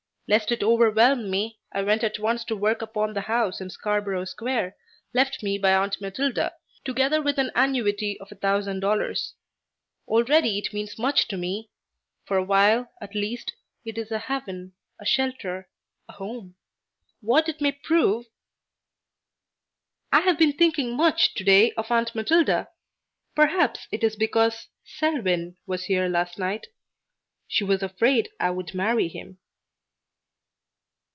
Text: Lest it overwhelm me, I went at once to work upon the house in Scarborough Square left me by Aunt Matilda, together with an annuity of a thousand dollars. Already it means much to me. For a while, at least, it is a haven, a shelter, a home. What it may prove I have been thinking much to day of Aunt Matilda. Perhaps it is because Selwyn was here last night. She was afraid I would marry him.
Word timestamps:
Lest 0.33 0.49
it 0.49 0.63
overwhelm 0.63 1.29
me, 1.29 1.59
I 1.73 1.81
went 1.81 2.05
at 2.05 2.17
once 2.17 2.45
to 2.45 2.55
work 2.55 2.81
upon 2.81 3.11
the 3.13 3.19
house 3.19 3.59
in 3.59 3.69
Scarborough 3.69 4.23
Square 4.23 4.77
left 5.13 5.43
me 5.43 5.57
by 5.57 5.73
Aunt 5.73 5.99
Matilda, 5.99 6.53
together 6.85 7.21
with 7.21 7.37
an 7.37 7.51
annuity 7.53 8.17
of 8.21 8.31
a 8.31 8.35
thousand 8.35 8.79
dollars. 8.79 9.33
Already 10.07 10.57
it 10.57 10.71
means 10.71 10.97
much 10.97 11.27
to 11.27 11.35
me. 11.35 11.69
For 12.23 12.37
a 12.37 12.45
while, 12.45 12.89
at 13.01 13.13
least, 13.13 13.51
it 13.83 13.97
is 13.97 14.09
a 14.09 14.19
haven, 14.19 14.71
a 15.01 15.05
shelter, 15.05 15.67
a 16.07 16.13
home. 16.13 16.55
What 17.19 17.49
it 17.49 17.59
may 17.59 17.73
prove 17.73 18.27
I 20.13 20.21
have 20.21 20.39
been 20.39 20.53
thinking 20.53 20.95
much 20.95 21.33
to 21.33 21.43
day 21.43 21.73
of 21.73 21.91
Aunt 21.91 22.15
Matilda. 22.15 22.69
Perhaps 23.35 23.89
it 23.91 24.01
is 24.01 24.15
because 24.15 24.69
Selwyn 24.85 25.57
was 25.65 25.83
here 25.83 26.07
last 26.07 26.39
night. 26.39 26.67
She 27.49 27.65
was 27.65 27.83
afraid 27.83 28.29
I 28.39 28.51
would 28.51 28.73
marry 28.73 29.09
him. 29.09 29.37